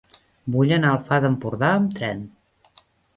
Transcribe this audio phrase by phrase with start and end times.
[0.53, 2.25] Vull anar al Far d'Empordà amb tren.